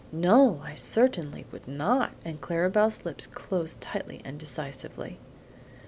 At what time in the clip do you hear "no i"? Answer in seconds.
0.11-0.73